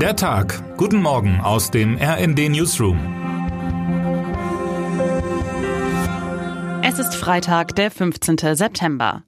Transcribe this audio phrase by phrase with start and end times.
[0.00, 0.62] Der Tag.
[0.76, 2.98] Guten Morgen aus dem RND Newsroom.
[6.84, 8.36] Es ist Freitag, der 15.
[8.56, 9.22] September.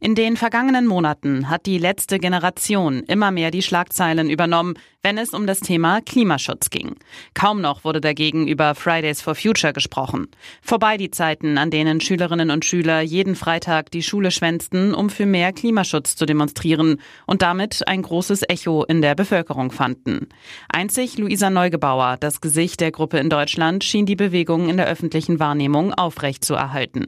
[0.00, 5.34] In den vergangenen Monaten hat die letzte Generation immer mehr die Schlagzeilen übernommen, wenn es
[5.34, 6.96] um das Thema Klimaschutz ging.
[7.34, 10.28] Kaum noch wurde dagegen über Fridays for Future gesprochen.
[10.62, 15.26] Vorbei die Zeiten, an denen Schülerinnen und Schüler jeden Freitag die Schule schwänzten, um für
[15.26, 20.28] mehr Klimaschutz zu demonstrieren und damit ein großes Echo in der Bevölkerung fanden.
[20.70, 25.38] Einzig Luisa Neugebauer, das Gesicht der Gruppe in Deutschland, schien die Bewegung in der öffentlichen
[25.38, 27.06] Wahrnehmung aufrechtzuerhalten.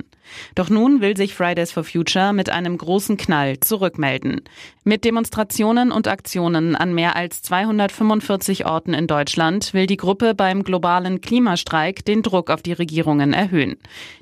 [0.54, 4.42] Doch nun will sich Fridays for Future mit einem großen Knall zurückmelden.
[4.84, 10.62] Mit Demonstrationen und Aktionen an mehr als 245 Orten in Deutschland will die Gruppe beim
[10.62, 13.76] globalen Klimastreik den Druck auf die Regierungen erhöhen.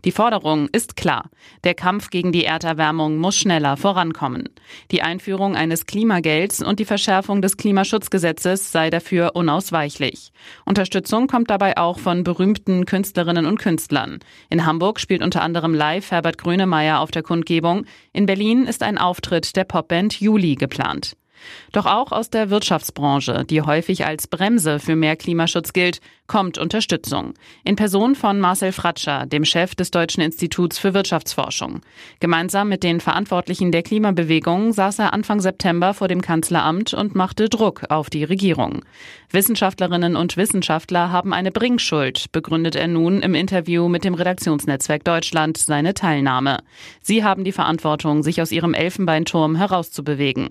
[0.05, 1.29] Die Forderung ist klar.
[1.65, 4.49] Der Kampf gegen die Erderwärmung muss schneller vorankommen.
[4.91, 10.33] Die Einführung eines Klimagelds und die Verschärfung des Klimaschutzgesetzes sei dafür unausweichlich.
[10.65, 14.21] Unterstützung kommt dabei auch von berühmten Künstlerinnen und Künstlern.
[14.49, 17.85] In Hamburg spielt unter anderem live Herbert Grönemeyer auf der Kundgebung.
[18.15, 21.17] In Berlin ist ein Auftritt der Popband Juli geplant.
[21.73, 27.35] Doch auch aus der Wirtschaftsbranche, die häufig als Bremse für mehr Klimaschutz gilt, kommt Unterstützung.
[27.65, 31.81] In Person von Marcel Fratscher, dem Chef des Deutschen Instituts für Wirtschaftsforschung.
[32.21, 37.49] Gemeinsam mit den Verantwortlichen der Klimabewegung saß er Anfang September vor dem Kanzleramt und machte
[37.49, 38.85] Druck auf die Regierung.
[39.31, 45.59] Wissenschaftlerinnen und Wissenschaftler haben eine Bringschuld, begründet er nun im Interview mit dem Redaktionsnetzwerk Deutschland
[45.59, 46.59] seine Teilnahme.
[47.03, 50.49] Sie haben die Verantwortung, sich aus ihrem Elfenbeinturm herauszubewegen.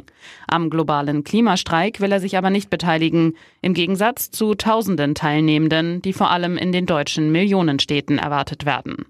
[0.47, 5.15] Am globalen Klimastreik will er sich aber nicht beteiligen, im Gegensatz zu tausenden
[5.69, 9.05] Teilnehmenden, die vor allem in den deutschen Millionenstädten erwartet werden.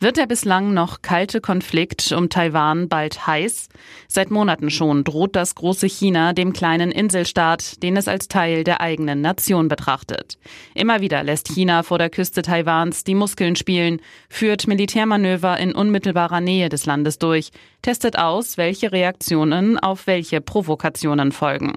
[0.00, 3.68] Wird der bislang noch kalte Konflikt um Taiwan bald heiß?
[4.06, 8.80] Seit Monaten schon droht das große China dem kleinen Inselstaat, den es als Teil der
[8.80, 10.38] eigenen Nation betrachtet.
[10.72, 16.40] Immer wieder lässt China vor der Küste Taiwans die Muskeln spielen, führt Militärmanöver in unmittelbarer
[16.40, 17.50] Nähe des Landes durch,
[17.82, 21.72] testet aus, welche Reaktionen auf welche Provokationen folgen.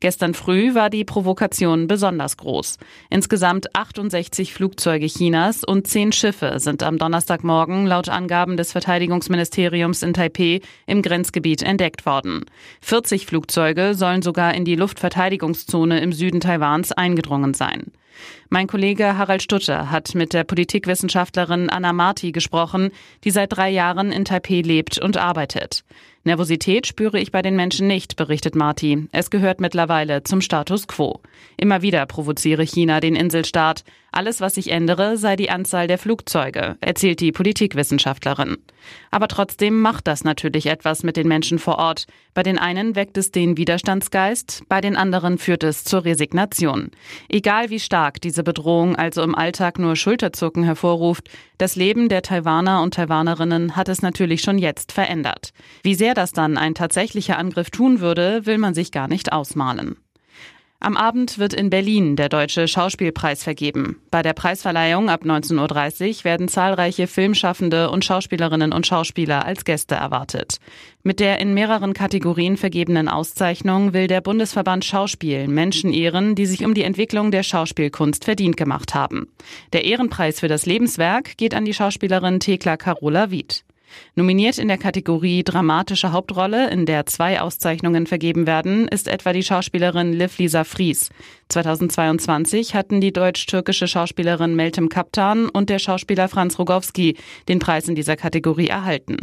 [0.00, 2.78] Gestern früh war die Provokation besonders groß.
[3.10, 10.02] Insgesamt 68 Flugzeuge Chinas und 10 Schiffe sind am Donnerstagmorgen Morgen laut Angaben des Verteidigungsministeriums
[10.02, 12.44] in Taipeh im Grenzgebiet entdeckt worden.
[12.82, 17.90] 40 Flugzeuge sollen sogar in die Luftverteidigungszone im Süden Taiwans eingedrungen sein.
[18.48, 22.90] Mein Kollege Harald Stutter hat mit der Politikwissenschaftlerin Anna Marti gesprochen,
[23.24, 25.84] die seit drei Jahren in Taipeh lebt und arbeitet.
[26.24, 29.08] Nervosität spüre ich bei den Menschen nicht, berichtet Marti.
[29.12, 31.20] Es gehört mittlerweile zum Status quo.
[31.56, 33.84] Immer wieder provoziere China den Inselstaat.
[34.10, 38.56] Alles, was sich ändere, sei die Anzahl der Flugzeuge, erzählt die Politikwissenschaftlerin.
[39.10, 42.06] Aber trotzdem macht das natürlich etwas mit den Menschen vor Ort.
[42.32, 46.90] Bei den einen weckt es den Widerstandsgeist, bei den anderen führt es zur Resignation.
[47.28, 52.82] Egal wie stark diese Bedrohung also im Alltag nur Schulterzucken hervorruft, das Leben der Taiwaner
[52.82, 55.50] und Taiwanerinnen hat es natürlich schon jetzt verändert.
[55.82, 59.96] Wie sehr das dann ein tatsächlicher Angriff tun würde, will man sich gar nicht ausmalen.
[60.80, 63.96] Am Abend wird in Berlin der Deutsche Schauspielpreis vergeben.
[64.12, 69.96] Bei der Preisverleihung ab 19.30 Uhr werden zahlreiche Filmschaffende und Schauspielerinnen und Schauspieler als Gäste
[69.96, 70.58] erwartet.
[71.02, 76.64] Mit der in mehreren Kategorien vergebenen Auszeichnung will der Bundesverband Schauspiel Menschen ehren, die sich
[76.64, 79.26] um die Entwicklung der Schauspielkunst verdient gemacht haben.
[79.72, 83.64] Der Ehrenpreis für das Lebenswerk geht an die Schauspielerin Thekla Carola Wied.
[84.14, 89.42] Nominiert in der Kategorie Dramatische Hauptrolle, in der zwei Auszeichnungen vergeben werden, ist etwa die
[89.42, 91.10] Schauspielerin Liv Lisa Fries.
[91.48, 97.16] 2022 hatten die deutsch-türkische Schauspielerin Meltem Kaptan und der Schauspieler Franz Rogowski
[97.48, 99.16] den Preis in dieser Kategorie erhalten.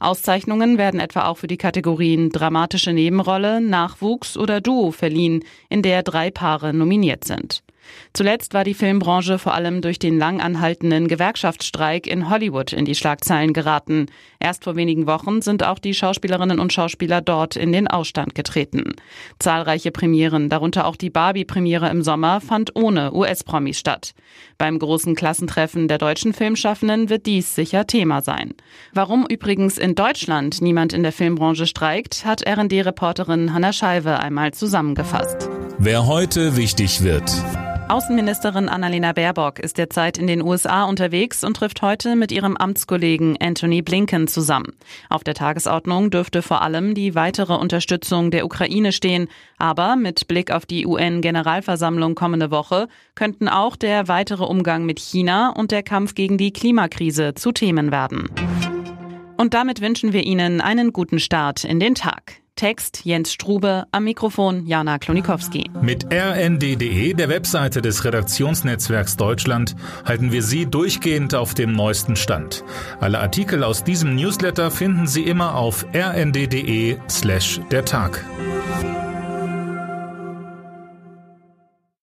[0.00, 6.02] Auszeichnungen werden etwa auch für die Kategorien Dramatische Nebenrolle, Nachwuchs oder Duo verliehen, in der
[6.02, 7.62] drei Paare nominiert sind.
[8.12, 12.94] Zuletzt war die Filmbranche vor allem durch den lang anhaltenden Gewerkschaftsstreik in Hollywood in die
[12.94, 14.06] Schlagzeilen geraten.
[14.40, 18.94] Erst vor wenigen Wochen sind auch die Schauspielerinnen und Schauspieler dort in den Ausstand getreten.
[19.38, 24.12] Zahlreiche Premieren, darunter auch die Barbie-Premiere im Sommer, fand ohne US-Promis statt.
[24.58, 28.54] Beim großen Klassentreffen der deutschen Filmschaffenden wird dies sicher Thema sein.
[28.92, 35.48] Warum übrigens in Deutschland niemand in der Filmbranche streikt, hat RD-Reporterin Hanna Scheibe einmal zusammengefasst.
[35.78, 37.32] Wer heute wichtig wird.
[37.88, 43.38] Außenministerin Annalena Baerbock ist derzeit in den USA unterwegs und trifft heute mit ihrem Amtskollegen
[43.40, 44.74] Anthony Blinken zusammen.
[45.08, 50.50] Auf der Tagesordnung dürfte vor allem die weitere Unterstützung der Ukraine stehen, aber mit Blick
[50.50, 56.14] auf die UN-Generalversammlung kommende Woche könnten auch der weitere Umgang mit China und der Kampf
[56.14, 58.28] gegen die Klimakrise zu Themen werden.
[59.38, 62.42] Und damit wünschen wir Ihnen einen guten Start in den Tag.
[62.58, 65.70] Text Jens Strube, am Mikrofon Jana Klonikowski.
[65.80, 72.64] Mit rnd.de, der Webseite des Redaktionsnetzwerks Deutschland, halten wir Sie durchgehend auf dem neuesten Stand.
[72.98, 78.24] Alle Artikel aus diesem Newsletter finden Sie immer auf rnd.de slash der Tag.